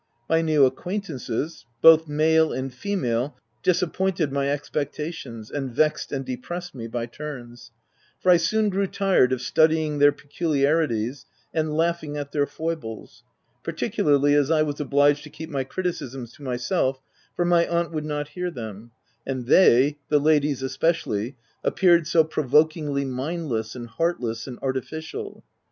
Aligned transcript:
My 0.27 0.41
new 0.41 0.65
acquaint 0.65 1.09
ances, 1.09 1.65
both 1.79 2.07
male 2.07 2.51
and 2.51 2.73
female, 2.73 3.37
disappointed 3.61 4.31
my 4.31 4.49
expectations, 4.49 5.51
and 5.51 5.69
vexed 5.69 6.11
and 6.11 6.25
depressed 6.25 6.73
me 6.73 6.87
by 6.87 7.05
turns; 7.05 7.69
for 8.19 8.31
I 8.31 8.37
soon 8.37 8.69
grew 8.69 8.87
tired 8.87 9.31
of 9.31 9.43
studying 9.43 9.99
their 9.99 10.11
peculiarities, 10.11 11.27
and 11.53 11.77
laughing 11.77 12.17
at 12.17 12.31
their 12.31 12.47
foibles— 12.47 13.21
par 13.63 13.75
ticularly 13.75 14.35
as 14.35 14.49
I 14.49 14.63
was 14.63 14.79
obliged 14.79 15.21
to 15.25 15.29
keep 15.29 15.51
my 15.51 15.63
criticisms 15.63 16.33
to 16.33 16.41
myself, 16.41 16.99
for 17.35 17.45
my 17.45 17.67
aunt 17.67 17.91
would 17.91 18.03
not 18.05 18.29
hear 18.29 18.49
them— 18.49 18.89
and 19.27 19.45
they— 19.45 19.97
the 20.09 20.17
ladies 20.17 20.63
especially— 20.63 21.35
appeared 21.63 22.07
so 22.07 22.23
provokingly 22.23 23.05
mindless, 23.05 23.75
and 23.75 23.85
heartless, 23.87 24.47
and 24.47 24.59
artifi 24.61 24.97
cial. 24.97 25.43